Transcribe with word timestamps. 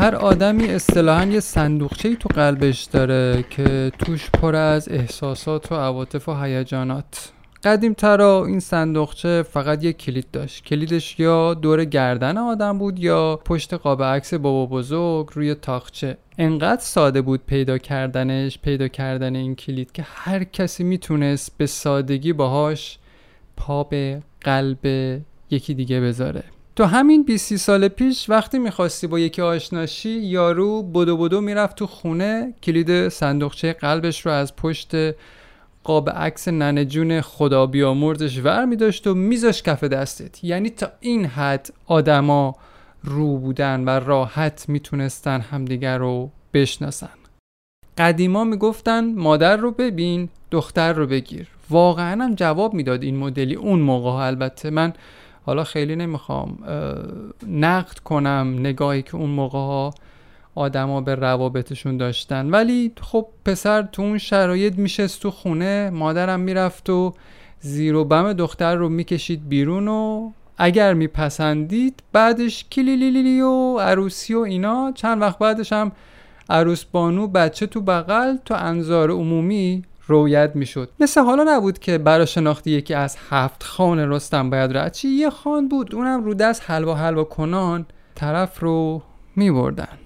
هر 0.00 0.14
آدمی 0.14 0.68
اصطلاحا 0.68 1.24
یه 1.24 1.40
صندوقچه 1.40 2.16
تو 2.16 2.28
قلبش 2.28 2.84
داره 2.84 3.44
که 3.50 3.92
توش 3.98 4.30
پر 4.30 4.54
از 4.54 4.88
احساسات 4.88 5.72
و 5.72 5.74
عواطف 5.74 6.28
و 6.28 6.42
هیجانات. 6.42 7.32
قدیم 7.64 7.92
ترا 7.92 8.44
این 8.46 8.60
صندوقچه 8.60 9.42
فقط 9.42 9.84
یک 9.84 9.98
کلید 9.98 10.26
داشت. 10.32 10.64
کلیدش 10.64 11.20
یا 11.20 11.54
دور 11.54 11.84
گردن 11.84 12.38
آدم 12.38 12.78
بود 12.78 12.98
یا 12.98 13.40
پشت 13.44 13.74
قاب 13.74 14.02
عکس 14.02 14.34
بابا 14.34 14.66
بزرگ 14.66 15.28
روی 15.32 15.54
تاخچه. 15.54 16.16
انقدر 16.38 16.82
ساده 16.82 17.22
بود 17.22 17.40
پیدا 17.46 17.78
کردنش 17.78 18.58
پیدا 18.58 18.88
کردن 18.88 19.36
این 19.36 19.54
کلید 19.54 19.92
که 19.92 20.04
هر 20.06 20.44
کسی 20.44 20.84
می‌تونست 20.84 21.58
به 21.58 21.66
سادگی 21.66 22.32
باهاش 22.32 22.98
پا 23.56 23.84
به 23.84 24.22
قلب 24.40 24.86
یکی 25.50 25.74
دیگه 25.74 26.00
بذاره. 26.00 26.44
تو 26.80 26.86
همین 26.86 27.22
20 27.22 27.56
سال 27.56 27.88
پیش 27.88 28.30
وقتی 28.30 28.58
می‌خواستی 28.58 29.06
با 29.06 29.18
یکی 29.18 29.42
آشناشی 29.42 30.10
یارو 30.10 30.82
بدو 30.82 31.16
بدو 31.16 31.40
می‌رفت 31.40 31.76
تو 31.76 31.86
خونه 31.86 32.54
کلید 32.62 33.08
صندوقچه 33.08 33.72
قلبش 33.72 34.26
رو 34.26 34.32
از 34.32 34.56
پشت 34.56 34.92
قاب 35.84 36.10
عکس 36.10 36.48
ننه 36.48 36.84
جون 36.84 37.20
خدا 37.20 37.66
بیامرزش 37.66 38.38
ور 38.38 38.64
می 38.64 38.76
داشت 38.76 39.06
و 39.06 39.14
میذاش 39.14 39.62
کف 39.62 39.84
دستت. 39.84 40.44
یعنی 40.44 40.70
تا 40.70 40.88
این 41.00 41.24
حد 41.24 41.70
آدما 41.86 42.56
رو 43.04 43.38
بودن 43.38 43.84
و 43.84 43.90
راحت 43.90 44.64
می‌تونستن 44.68 45.40
همدیگر 45.40 45.98
رو 45.98 46.30
بشناسن. 46.54 47.08
قدیما 47.98 48.44
می‌گفتن 48.44 49.14
مادر 49.14 49.56
رو 49.56 49.70
ببین 49.70 50.28
دختر 50.50 50.92
رو 50.92 51.06
بگیر. 51.06 51.46
واقعا 51.70 52.24
هم 52.24 52.34
جواب 52.34 52.74
می‌داد 52.74 53.02
این 53.02 53.16
مدلی 53.16 53.54
اون 53.54 53.80
موقع 53.80 54.10
البته 54.10 54.70
من 54.70 54.92
حالا 55.46 55.64
خیلی 55.64 55.96
نمی‌خوام 55.96 56.58
نقد 57.48 57.98
کنم 57.98 58.56
نگاهی 58.58 59.02
که 59.02 59.16
اون 59.16 59.30
موقع 59.30 59.58
ها 59.58 59.94
آدما 60.54 61.00
به 61.00 61.14
روابطشون 61.14 61.96
داشتن. 61.96 62.50
ولی 62.50 62.92
خب 63.00 63.26
پسر 63.44 63.82
تو 63.82 64.02
اون 64.02 64.18
شرایط 64.18 64.78
میشست 64.78 65.22
تو 65.22 65.30
خونه 65.30 65.90
مادرم 65.90 66.40
می‌رفت 66.40 66.90
و 66.90 67.14
زیر 67.60 67.94
و 67.94 68.04
بم 68.04 68.32
دختر 68.32 68.74
رو 68.74 68.88
می‌کشید 68.88 69.48
بیرون 69.48 69.88
و 69.88 70.30
اگر 70.58 70.94
میپسندید 70.94 72.02
بعدش 72.12 72.64
کلیلیلی 72.72 73.40
و 73.40 73.78
عروسی 73.78 74.34
و 74.34 74.38
اینا. 74.38 74.92
چند 74.94 75.22
وقت 75.22 75.38
بعدش 75.38 75.72
هم 75.72 75.92
عروس 76.50 76.84
بانو 76.84 77.26
بچه 77.26 77.66
تو 77.66 77.80
بغل 77.80 78.36
تو 78.44 78.54
انظار 78.54 79.10
عمومی 79.10 79.82
رویت 80.10 80.50
می‌شد. 80.54 80.90
مثل 81.00 81.20
حالا 81.20 81.44
نبود 81.56 81.78
که 81.78 81.98
برا 81.98 82.26
شناختی 82.26 82.70
یکی 82.70 82.94
از 82.94 83.16
هفت 83.30 83.62
خان 83.62 83.98
رستم 83.98 84.50
باید 84.50 84.76
رد 84.76 84.92
چی 84.92 85.08
یه 85.08 85.30
خان 85.30 85.68
بود 85.68 85.94
اونم 85.94 86.24
رو 86.24 86.34
دست 86.34 86.62
حلوا 86.66 86.94
حلوا 86.94 87.24
کنان 87.24 87.86
طرف 88.14 88.60
رو 88.60 89.02
میبردن. 89.36 89.98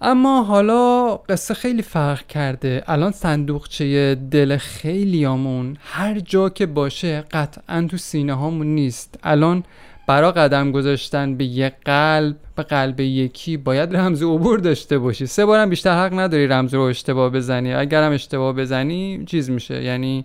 اما 0.00 0.42
حالا 0.42 1.16
قصه 1.16 1.54
خیلی 1.54 1.82
فرق 1.82 2.26
کرده. 2.26 2.84
الان 2.86 3.12
صندوقچه 3.12 4.14
دل 4.14 4.56
خیلیامون 4.56 5.76
هر 5.80 6.20
جا 6.20 6.48
که 6.48 6.66
باشه 6.66 7.24
قطعا 7.30 7.86
تو 7.90 7.96
سینه 7.96 8.34
هامون 8.34 8.66
نیست. 8.66 9.18
الان 9.22 9.64
برا 10.08 10.32
قدم 10.32 10.72
گذاشتن 10.72 11.34
به 11.34 11.44
یه 11.44 11.72
قلب 11.84 12.36
به 12.56 12.62
قلب 12.62 13.00
یکی 13.00 13.56
باید 13.56 13.96
رمز 13.96 14.22
عبور 14.22 14.58
داشته 14.58 14.98
باشی. 14.98 15.26
سه 15.26 15.46
بارم 15.46 15.70
بیشتر 15.70 16.04
حق 16.04 16.18
نداری 16.18 16.46
رمز 16.46 16.74
رو 16.74 16.80
اشتباه 16.80 17.30
بزنی. 17.30 17.74
اگرم 17.74 18.12
اشتباه 18.12 18.52
بزنی 18.52 19.24
چیز 19.26 19.50
میشه. 19.50 19.82
یعنی 19.82 20.24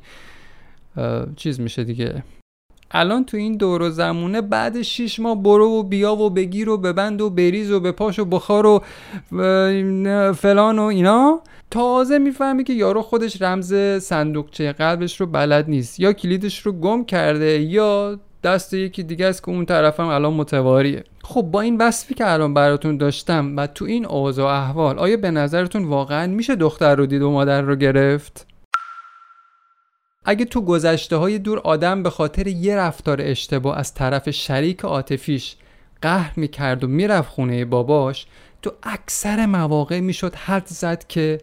چیز 1.35 1.59
میشه 1.59 1.83
دیگه. 1.83 2.23
الان 2.91 3.25
تو 3.25 3.37
این 3.37 3.57
دور 3.57 3.81
و 3.81 3.89
زمونه 3.89 4.41
بعد 4.41 4.81
شیش 4.81 5.19
ماه 5.19 5.43
برو 5.43 5.67
و 5.67 5.83
بیا 5.83 6.15
و 6.15 6.29
بگیر 6.29 6.69
و 6.69 6.77
ببند 6.77 7.21
و 7.21 7.29
بریز 7.29 7.71
و 7.71 7.79
بپاش 7.79 8.19
و 8.19 8.25
بخار 8.25 8.65
و 8.65 8.83
فلان 10.33 10.79
و 10.79 10.83
اینا. 10.83 11.41
تازه 11.71 12.17
می‌فهمی 12.17 12.63
که 12.63 12.73
یارو 12.73 13.01
خودش 13.01 13.41
رمز 13.41 13.73
صندوقچه 14.03 14.73
قلبش 14.73 15.21
رو 15.21 15.27
بلد 15.27 15.69
نیست. 15.69 15.99
یا 15.99 16.13
کلیدش 16.13 16.59
رو 16.59 16.71
گم 16.71 17.05
کرده 17.05 17.61
یا 17.61 18.19
دست 18.43 18.73
یکی 18.73 19.03
دیگه 19.03 19.25
است 19.25 19.43
که 19.43 19.49
اون 19.49 19.65
طرفم 19.65 20.07
الان 20.07 20.33
متواریه 20.33 21.03
خب 21.23 21.41
با 21.41 21.61
این 21.61 21.77
وصفی 21.77 22.13
که 22.13 22.31
الان 22.31 22.53
براتون 22.53 22.97
داشتم 22.97 23.57
و 23.57 23.67
تو 23.67 23.85
این 23.85 24.05
اوضاع 24.05 24.53
احوال 24.53 24.99
آیا 24.99 25.17
به 25.17 25.31
نظرتون 25.31 25.85
واقعا 25.85 26.27
میشه 26.27 26.55
دختر 26.55 26.95
رو 26.95 27.05
دید 27.05 27.21
و 27.21 27.31
مادر 27.31 27.61
رو 27.61 27.75
گرفت؟ 27.75 28.47
اگه 30.25 30.45
تو 30.45 30.61
گذشته 30.61 31.15
های 31.15 31.39
دور 31.39 31.59
آدم 31.59 32.03
به 32.03 32.09
خاطر 32.09 32.47
یه 32.47 32.75
رفتار 32.75 33.17
اشتباه 33.21 33.77
از 33.77 33.93
طرف 33.93 34.29
شریک 34.29 34.81
عاطفیش 34.81 35.55
قهر 36.01 36.33
می‌کرد 36.35 36.83
و 36.83 36.87
می‌رفت 36.87 37.29
خونه 37.29 37.65
باباش 37.65 38.25
تو 38.61 38.71
اکثر 38.83 39.45
مواقع 39.45 39.99
می‌شد 39.99 40.35
حد 40.35 40.67
زد 40.67 41.07
که 41.07 41.41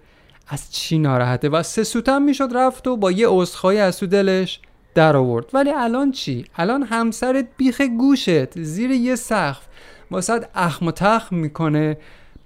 از 0.48 0.72
چی 0.72 0.98
ناراحته 0.98 1.48
و 1.48 1.62
سه 1.62 1.84
سوتم 1.84 2.22
می‌شد 2.22 2.48
رفت 2.54 2.86
و 2.86 2.96
با 2.96 3.10
یه 3.10 3.26
عذرخواهی 3.28 3.78
از 3.78 3.98
تو 3.98 4.06
دلش 4.06 4.60
در 4.94 5.16
آورد. 5.16 5.46
ولی 5.52 5.70
الان 5.70 6.12
چی؟ 6.12 6.44
الان 6.56 6.82
همسرت 6.82 7.46
بیخ 7.56 7.80
گوشت 7.80 8.60
زیر 8.60 8.90
یه 8.90 9.16
سقف. 9.16 9.66
واسه 10.10 10.40
اخم 10.54 10.86
و 10.86 10.90
تخم 10.90 11.36
می‌کنه. 11.36 11.96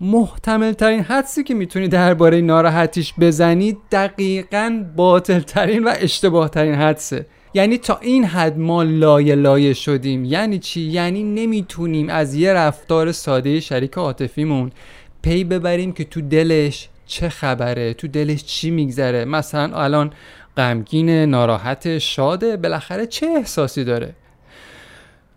محتمل 0.00 0.72
ترین 0.72 1.00
حدسی 1.00 1.44
که 1.44 1.54
می‌تونی 1.54 1.88
درباره 1.88 2.40
ناراحتیش 2.40 3.14
بزنی 3.20 3.76
دقیقا 3.92 4.84
باطل 4.96 5.40
ترین 5.40 5.84
و 5.84 5.92
اشتباه 5.96 6.48
ترین 6.48 6.74
حدسه. 6.74 7.26
یعنی 7.54 7.78
تا 7.78 7.98
این 8.02 8.24
حد 8.24 8.58
ما 8.58 8.82
لایه 8.82 9.34
لایه 9.34 9.72
شدیم. 9.72 10.24
یعنی 10.24 10.58
چی؟ 10.58 10.80
یعنی 10.80 11.22
نمی‌تونیم 11.22 12.08
از 12.08 12.34
یه 12.34 12.52
رفتار 12.52 13.12
ساده 13.12 13.60
شریک 13.60 13.94
عاطفیمون 13.94 14.72
پی 15.22 15.44
ببریم 15.44 15.92
که 15.92 16.04
تو 16.04 16.20
دلش 16.20 16.88
چه 17.06 17.28
خبره 17.28 17.94
تو 17.94 18.08
دلش 18.08 18.44
چی 18.44 18.70
میگذره. 18.70 19.24
مثلا 19.24 19.82
الان 19.82 20.12
غمگین 20.56 21.10
ناراحت 21.10 21.98
شاده 21.98 22.56
بالاخره 22.56 23.06
چه 23.06 23.26
احساسی 23.26 23.84
داره؟ 23.84 24.14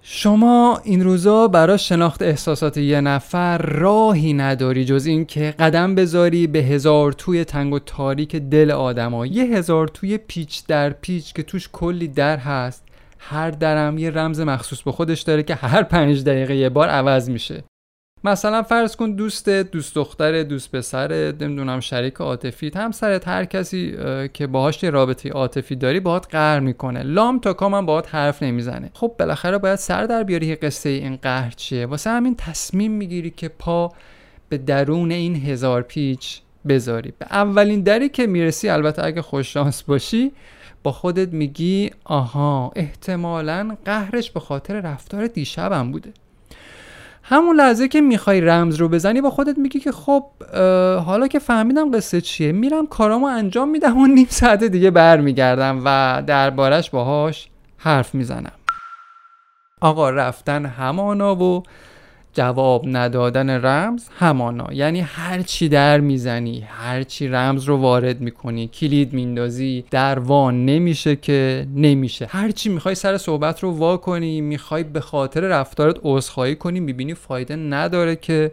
شما 0.10 0.82
این 0.84 1.04
روزا 1.04 1.48
برای 1.48 1.78
شناخت 1.78 2.22
احساسات 2.22 2.78
یه 2.78 3.02
نفر 3.02 3.58
راهی 3.58 4.34
نداری 4.34 4.86
جز 4.86 5.06
این 5.06 5.26
که 5.26 5.56
قدم 5.60 5.96
بذاری 5.96 6.48
به 6.48 6.60
هزار 6.60 7.12
توی 7.12 7.44
تنگ 7.44 7.74
و 7.74 7.80
تاریک 7.80 8.36
دل 8.36 8.72
آدما. 8.72 9.26
یه 9.26 9.44
هزار 9.44 9.88
توی 9.88 10.18
پیچ 10.18 10.66
در 10.68 10.90
پیچ 10.90 11.34
که 11.34 11.44
توش 11.44 11.70
کلی 11.74 12.08
در 12.08 12.38
هست 12.38 12.84
هر 13.20 13.52
درم 13.52 13.98
یه 13.98 14.10
رمز 14.10 14.40
مخصوص 14.40 14.82
به 14.82 14.92
خودش 14.92 15.22
داره 15.22 15.44
که 15.44 15.56
هر 15.56 15.84
پنج 15.84 16.24
دقیقه 16.24 16.56
یه 16.56 16.70
بار 16.70 16.90
عوض 16.90 17.30
میشه. 17.30 17.64
مثلا 18.24 18.64
فرض 18.64 18.96
کن 18.96 19.12
دوست 19.12 19.50
دوست 19.50 19.96
دختر 19.96 20.44
دوست 20.44 20.72
پسر 20.76 21.34
نمی‌دونم 21.42 21.80
شریک 21.80 22.14
عاطفی 22.14 22.72
همسرت 22.76 23.28
هر 23.28 23.46
کسی 23.46 23.98
که 24.34 24.48
باهاش 24.48 24.84
رابطه 24.84 25.30
عاطفی 25.30 25.76
داری 25.76 26.00
باهات 26.00 26.28
قهر 26.32 26.60
می‌کنه. 26.60 27.04
لام 27.04 27.40
تا 27.40 27.54
کام 27.54 27.74
هم 27.74 27.86
باهات 27.86 28.16
حرف 28.16 28.44
نمی‌زنه. 28.44 28.92
خب 28.94 29.16
بالاخره 29.20 29.58
باید 29.58 29.76
سر 29.76 30.06
در 30.06 30.24
بیاری 30.24 30.56
قصه 30.56 30.90
این 30.90 31.16
قهر 31.16 31.52
چیه. 31.52 31.86
واسه 31.86 32.10
همین 32.10 32.36
تصمیم 32.36 32.92
می‌گیری 32.92 33.30
که 33.30 33.48
پا 33.48 33.94
به 34.50 34.58
درون 34.58 35.12
این 35.12 35.36
هزار 35.36 35.82
پیچ 35.82 36.42
بذاری. 36.68 37.14
به 37.20 37.26
اولین 37.26 37.82
دری 37.82 38.10
که 38.10 38.28
می‌رسی 38.28 38.70
البته 38.70 39.06
اگه 39.06 39.22
خوششانس 39.22 39.84
باشی 39.84 40.32
با 40.84 40.92
خودت 40.92 41.34
میگی 41.34 41.92
آها 42.04 42.72
احتمالا 42.76 43.78
قهرش 43.86 44.32
به 44.32 44.40
خاطر 44.40 44.82
رفتار 44.82 45.28
دیشبم 45.28 45.92
بوده. 45.92 46.14
همون 47.30 47.56
لحظه 47.56 47.88
که 47.88 48.02
می‌خوای 48.02 48.42
رمز 48.42 48.76
رو 48.76 48.90
بزنی 48.90 49.22
با 49.22 49.30
خودت 49.30 49.58
میگی 49.58 49.80
که 49.80 49.92
خب 49.92 50.24
حالا 51.06 51.28
که 51.28 51.40
فهمیدم 51.40 51.92
قصه 51.92 52.22
چیه 52.22 52.52
میرم 52.52 52.88
کارامو 52.88 53.26
انجام 53.26 53.70
میدم 53.70 53.98
و 53.98 54.08
نیم 54.08 54.28
ساعت 54.30 54.64
دیگه 54.64 54.92
برمیگردم 54.92 55.82
و 55.86 56.24
دربارش 56.28 56.90
باهاش 56.90 57.50
حرف 57.78 58.16
می‌زنم. 58.16 58.52
آقا 59.82 60.10
رفتن 60.10 60.66
همانا 60.66 61.36
و 61.36 61.64
جواب 62.38 62.84
ندادن 62.88 63.50
رمز 63.50 64.08
همانا. 64.20 64.74
یعنی 64.74 65.00
هر 65.00 65.42
چی 65.42 65.70
در 65.70 66.00
می‌زنی 66.00 66.60
هر 66.60 67.04
چی 67.04 67.28
رمز 67.28 67.64
رو 67.64 67.78
وارد 67.78 68.22
می‌کنی 68.22 68.68
کلید 68.68 69.14
میندازی 69.14 69.86
در 69.92 70.20
وا 70.20 70.52
نمیشه 70.52 71.16
که 71.16 71.68
نمیشه. 71.76 72.28
هر 72.30 72.52
چی 72.52 72.70
می‌خوای 72.70 72.96
سر 72.96 73.18
صحبت 73.18 73.64
رو 73.64 73.72
وا 73.72 73.98
کنی 73.98 74.42
می‌خوای 74.42 74.84
به 74.84 75.00
خاطر 75.00 75.42
رفتارت 75.42 75.96
عذرخواهی 76.04 76.56
کنی 76.56 76.80
می‌بینی 76.80 77.14
فایده 77.14 77.56
نداره 77.56 78.16
که 78.16 78.52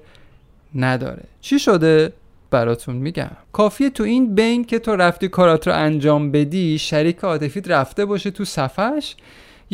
نداره. 0.75 1.23
چی 1.41 1.59
شده؟ 1.59 2.13
براتون 2.51 2.97
میگم. 2.97 3.31
کافیه 3.53 3.91
تو 3.91 4.05
این 4.05 4.35
بین 4.35 4.65
که 4.65 4.79
تو 4.79 4.97
رفتی 4.97 5.29
کارات 5.29 5.67
رو 5.67 5.75
انجام 5.75 6.31
بدی 6.31 6.79
شریک 6.79 7.19
عاطفیت 7.19 7.69
رفته 7.71 8.05
باشه 8.05 8.31
تو 8.31 8.45
صفش 8.45 9.15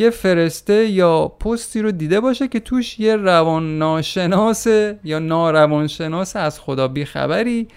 یه 0.00 0.10
فرسته 0.10 0.86
یا 0.86 1.28
پستی 1.28 1.82
رو 1.82 1.90
دیده 1.90 2.20
باشه 2.20 2.48
که 2.48 2.60
توش 2.60 3.00
یه 3.00 3.16
روان 3.16 3.78
ناشناس 3.78 4.66
یا 5.04 5.18
ناروانشناس 5.18 6.36
از 6.36 6.60
خدا 6.60 6.88
بیخبری 6.88 7.68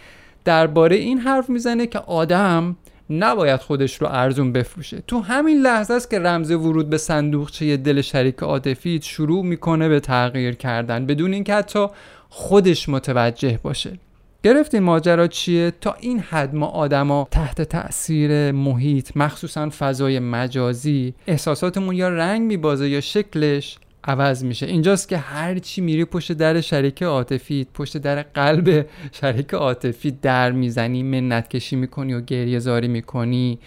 درباره 0.46 0.96
این 0.96 1.18
حرف 1.18 1.50
می‌زنه 1.50 1.88
که 1.88 2.00
آدم 2.00 2.76
نباید 3.10 3.60
خودش 3.60 4.02
رو 4.02 4.08
ارزون 4.08 4.52
بفروشه. 4.52 5.04
تو 5.08 5.20
همین 5.20 5.62
لحظه 5.62 5.94
است 5.94 6.10
که 6.10 6.20
رمز 6.20 6.52
ورود 6.52 6.90
به 6.90 6.98
صندوقچه 6.98 7.78
دل 7.78 8.02
شریک 8.02 8.40
عاطفی 8.40 9.00
شروع 9.04 9.46
می‌کنه 9.46 9.90
به 9.90 10.00
تغییر 10.00 10.56
کردن 10.56 11.06
بدون 11.06 11.34
اینکه 11.34 11.54
حتی 11.54 11.88
خودش 12.30 12.90
متوجه 12.90 13.60
باشه. 13.64 14.00
گرفتین 14.46 14.84
ماجرا 14.84 15.28
چیه؟ 15.28 15.72
تا 15.82 15.94
این 16.00 16.20
حد 16.20 16.56
ما 16.56 16.66
آدما 16.66 17.28
تحت 17.32 17.62
تاثیر 17.62 18.52
محیط 18.52 19.18
مخصوصا 19.18 19.70
فضای 19.70 20.20
مجازی 20.20 21.14
احساساتمون 21.28 21.96
یا 21.96 22.10
رنگ 22.10 22.42
میبازه 22.42 22.90
یا 22.90 23.02
شکلش 23.02 23.78
عوض 24.04 24.44
میشه. 24.44 24.66
اینجاست 24.66 25.10
که 25.10 25.18
هر 25.18 25.60
چی 25.60 25.82
میری 25.82 26.06
پشت 26.06 26.32
در 26.32 26.62
شریک 26.62 27.04
عاطفی 27.04 27.68
پشت 27.74 27.98
در 27.98 28.22
قلب 28.22 28.86
شریک 29.12 29.54
عاطفی 29.54 30.12
در 30.12 30.52
می‌زنی 30.52 31.04
منت 31.04 31.48
کشی 31.48 31.76
می‌کنی 31.76 32.14
و 32.14 32.22
گریه 32.22 32.60
زاری 32.60 32.88
می‌کنی 32.88 33.60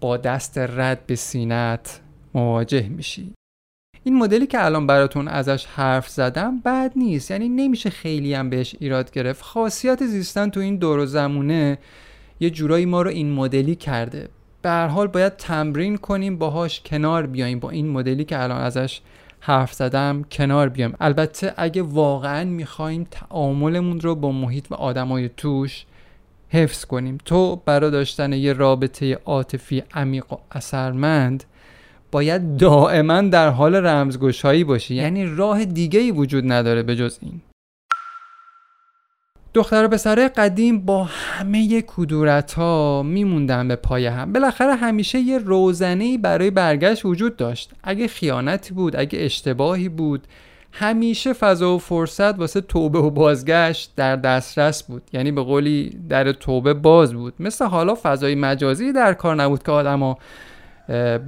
با 0.00 0.16
دست 0.16 0.58
رد 0.58 1.06
به 1.06 1.14
سینت 1.14 2.00
مواجه 2.34 2.88
میشی. 2.88 3.32
این 4.04 4.18
مدلی 4.18 4.46
که 4.46 4.64
الان 4.64 4.86
براتون 4.86 5.28
ازش 5.28 5.66
حرف 5.66 6.08
زدم 6.08 6.60
بد 6.60 6.92
نیست. 6.96 7.30
یعنی 7.30 7.48
نمیشه 7.48 7.90
خیلی 7.90 8.34
هم 8.34 8.50
بهش 8.50 8.76
ایراد 8.80 9.10
گرفت. 9.10 9.42
خاصیت 9.42 10.06
زیستن 10.06 10.50
تو 10.50 10.60
این 10.60 10.76
دور 10.76 10.98
و 10.98 11.06
زمونه 11.06 11.78
یه 12.40 12.50
جورایی 12.50 12.86
ما 12.86 13.02
رو 13.02 13.10
این 13.10 13.32
مدلی 13.32 13.74
کرده. 13.74 14.28
به 14.62 14.68
هر 14.68 14.86
حال 14.86 15.06
باید 15.06 15.36
تمرین 15.36 15.96
کنیم 15.96 16.38
باهاش 16.38 16.80
کنار 16.80 17.26
بیایم 17.26 17.60
با 17.60 17.70
این 17.70 17.88
مدلی 17.88 18.24
که 18.24 18.42
الان 18.42 18.60
ازش 18.60 19.00
حرف 19.40 19.72
زدم 19.72 20.24
کنار 20.30 20.68
بیایم 20.68 20.94
البته 21.00 21.54
اگه 21.56 21.82
واقعا 21.82 22.44
می‌خوایم 22.44 23.06
تعاملمون 23.10 24.00
رو 24.00 24.14
با 24.14 24.32
محیط 24.32 24.66
و 24.70 24.74
آدمای 24.74 25.30
توش 25.36 25.84
حفظ 26.48 26.84
کنیم. 26.84 27.18
تو 27.24 27.62
برای 27.64 27.90
داشتن 27.90 28.32
یه 28.32 28.52
رابطه 28.52 29.14
عاطفی 29.14 29.82
عمیق 29.94 30.32
و 30.32 30.36
اثرمند 30.52 31.44
باید 32.10 32.56
دائما 32.56 33.20
در 33.20 33.48
حال 33.48 33.74
رمزگشایی 33.74 34.64
باشی. 34.64 34.94
یعنی 34.94 35.26
راه 35.26 35.64
دیگه 35.64 36.00
ای 36.00 36.10
وجود 36.10 36.52
نداره 36.52 36.82
به 36.82 36.96
جز 36.96 37.18
این. 37.22 37.40
دختر 39.54 39.84
و 39.84 39.88
پسرای 39.88 40.28
قدیم 40.28 40.80
با 40.80 41.04
همه 41.04 41.82
کدورت 41.86 42.52
ها 42.52 43.02
میموندن 43.02 43.68
به 43.68 43.76
پای 43.76 44.06
هم. 44.06 44.32
بالاخره 44.32 44.74
همیشه 44.74 45.18
یه 45.18 45.38
روزنه 45.38 46.18
برای 46.18 46.50
برگشت 46.50 47.04
وجود 47.04 47.36
داشت. 47.36 47.72
اگه 47.82 48.08
خیانتی 48.08 48.74
بود 48.74 48.96
اگه 48.96 49.18
اشتباهی 49.24 49.88
بود 49.88 50.26
همیشه 50.72 51.32
فضا 51.32 51.74
و 51.74 51.78
فرصت 51.78 52.38
واسه 52.38 52.60
توبه 52.60 52.98
و 52.98 53.10
بازگشت 53.10 53.92
در 53.96 54.16
دسترس 54.16 54.82
بود. 54.82 55.02
یعنی 55.12 55.32
به 55.32 55.42
قولی 55.42 55.98
در 56.08 56.32
توبه 56.32 56.74
باز 56.74 57.14
بود. 57.14 57.34
مثل 57.40 57.64
حالا 57.64 57.94
فضای 58.02 58.34
مجازی 58.34 58.92
در 58.92 59.14
کار 59.14 59.36
نبود 59.36 59.62
که 59.62 59.72
آدما 59.72 60.18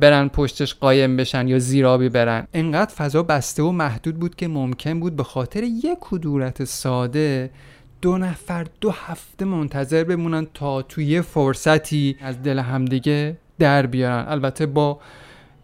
برن 0.01 0.29
پشتش 0.29 0.75
قایم 0.75 1.17
بشن 1.17 1.49
یا 1.49 1.59
زیرابی 1.59 2.09
برن. 2.09 2.47
انقدر 2.55 2.95
فضا 2.95 3.23
بسته 3.23 3.62
و 3.62 3.73
محدود 3.73 4.19
بود 4.19 4.35
که 4.35 4.49
ممکن 4.49 5.01
بود 5.01 5.17
به 5.17 5.25
خاطر 5.25 5.62
یک 5.62 5.99
کدورت 6.01 6.65
ساده 6.65 7.51
دو 8.03 8.19
نفر 8.19 8.67
دو 8.81 8.91
هفته 8.91 9.45
منتظر 9.45 10.05
بمونن 10.05 10.47
تا 10.55 10.83
توی 10.83 11.23
فرصتی 11.23 12.17
از 12.21 12.43
دل 12.43 12.59
همدیگه 12.59 13.37
در 13.59 13.87
بیارن. 13.87 14.25
البته 14.29 14.67
با 14.67 15.01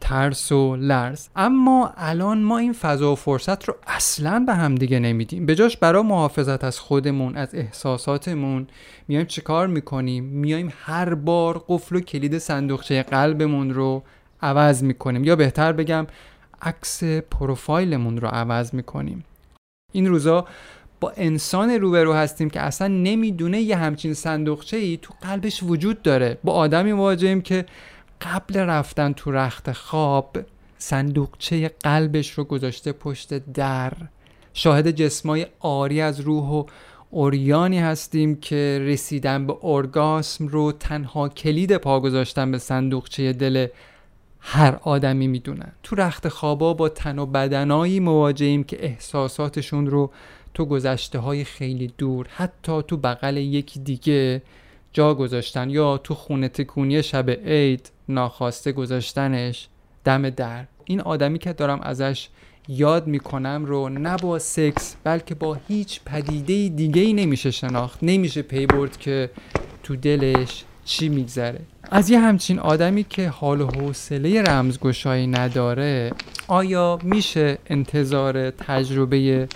ترس 0.01 0.53
و 0.53 0.77
لرز. 0.77 1.29
اما 1.37 1.93
الان 1.97 2.43
ما 2.43 2.59
این 2.59 2.73
فضا 2.73 3.13
و 3.13 3.15
فرصت 3.15 3.65
رو 3.65 3.75
اصلا 3.87 4.45
به 4.47 4.55
هم 4.55 4.75
دیگه 4.75 4.99
نمیدیم. 4.99 5.47
به 5.47 5.55
جاش 5.55 5.77
برای 5.77 6.03
محافظت 6.03 6.65
از 6.65 6.79
خودمون 6.79 7.37
از 7.37 7.55
احساساتمون 7.55 8.67
میایم 9.09 9.27
چیکار 9.27 9.67
می‌کنیم؟ 9.67 10.25
میایم 10.25 10.73
هر 10.85 11.15
بار 11.15 11.65
قفل 11.69 11.97
و 11.97 12.01
کلید 12.01 12.39
صندوقچه 12.39 13.03
قلبمون 13.03 13.75
رو 13.75 14.03
عوض 14.43 14.83
می‌کنیم. 14.83 15.25
یا 15.25 15.37
بهتر 15.37 15.73
بگم 15.73 16.07
عکس 16.63 17.05
پروفایلمون 17.05 18.17
رو 18.17 18.29
عوض 18.29 18.75
می‌کنیم. 18.75 19.25
این 19.93 20.07
روزا 20.07 20.45
با 21.01 21.13
انسان 21.17 21.71
روبرو 21.71 22.13
هستیم 22.13 22.51
که 22.51 22.61
اصلا 22.61 22.89
نمی‌دونه 22.89 23.61
یه 23.61 23.77
همچین 23.77 24.15
صندوقچه 24.15 24.77
ای 24.77 24.99
تو 25.03 25.15
قلبش 25.21 25.63
وجود 25.63 26.03
داره. 26.03 26.39
با 26.45 26.53
آدمی 26.53 26.93
مواجهیم 26.93 27.41
که 27.41 27.65
قبل 28.21 28.57
رفتن 28.57 29.13
تو 29.13 29.31
رخت 29.31 29.73
خواب 29.73 30.37
صندوقچه 30.79 31.69
قلبش 31.69 32.31
رو 32.31 32.45
گذاشته 32.45 32.93
پشت 32.93 33.35
در. 33.35 33.93
شاهد 34.55 34.91
جسمای 34.91 35.47
آری 35.61 36.01
از 36.01 36.21
روح 36.21 36.51
و 36.51 36.65
اوریانی 37.11 37.79
هستیم 37.79 38.37
که 38.37 38.79
رسیدن 38.83 39.47
به 39.47 39.57
ارگاسم 39.63 40.49
رو 40.49 40.73
تنها 40.73 41.29
کلید 41.29 41.77
پا 41.77 42.01
گذاشتن 42.01 42.51
به 42.51 42.59
صندوقچه 42.59 43.33
دل 43.33 43.67
هر 44.41 44.79
آدمی 44.83 45.27
می‌دونن 45.27 45.73
تو 45.83 45.97
رخت 45.97 46.29
خوابا 46.29 46.75
با 46.75 46.89
تن 46.89 47.19
و 47.19 47.27
بدنایی 47.27 48.01
مواجهیم 48.01 48.65
که 48.65 48.85
احساساتشون 48.85 49.87
رو 49.87 50.11
تو 50.55 50.65
گذشته 50.65 51.19
های 51.19 51.45
خیلی 51.45 51.93
دور 51.99 52.27
حتی 52.31 52.83
تو 52.89 52.97
بغل 52.97 53.37
یکی 53.37 53.81
دیگه 53.81 54.43
جا 54.93 55.15
گذاشتن 55.15 55.71
یا 55.71 55.99
تو 55.99 56.15
خونه 56.15 56.49
تکونی 56.49 57.03
شب 57.03 57.31
عید. 57.31 57.91
ناخواسته 58.09 58.73
گذاشتنش 58.73 59.69
دم 60.05 60.31
در. 60.31 60.65
این 60.85 61.01
آدمی 61.01 61.39
که 61.39 61.53
دارم 61.53 61.81
ازش 61.81 62.29
یاد 62.69 63.07
می‌کنم 63.07 63.65
رو 63.65 63.89
نه 63.89 64.17
با 64.17 64.39
سکس 64.39 64.97
بلکه 65.05 65.35
با 65.35 65.59
هیچ 65.69 66.01
پدیده 66.07 66.77
دیگه 66.77 67.03
ای 67.03 67.13
نمیشه 67.13 67.51
شناخت. 67.51 67.99
نمیشه 68.03 68.43
پی 68.43 68.67
برد 68.67 68.97
که 68.97 69.31
تو 69.83 69.97
دلش 69.97 70.65
چی 70.85 71.09
میگذره. 71.09 71.61
از 71.91 72.11
یه 72.11 72.21
همچین 72.21 72.59
آدمی 72.59 73.05
که 73.05 73.29
حال 73.29 73.61
و 73.61 73.67
حوصله 73.67 74.43
رمزگشایی 74.43 75.27
نداره 75.27 76.13
آیا 76.49 76.99
میشه 77.03 77.59
انتظار 77.67 78.51
تجربه 78.51 79.49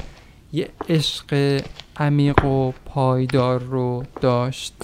یه 0.52 0.68
عشق 0.88 1.60
عمیق 1.96 2.44
و 2.44 2.72
پایدار 2.84 3.60
رو 3.60 4.04
داشت؟ 4.20 4.74